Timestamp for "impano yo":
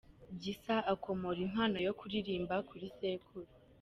1.47-1.93